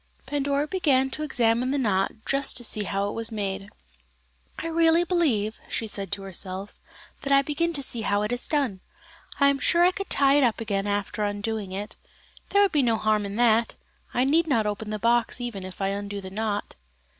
[0.25, 3.69] Pandora began to examine the knot just to see how it was made.
[4.57, 6.79] "I really believe," she said to herself,
[7.21, 8.79] "that I begin to see how it is done.
[9.39, 11.97] I am sure I could tie it up again after undoing it.
[12.49, 13.75] There could be no harm in that;
[14.11, 16.73] I need not open the box even if I undo the knot."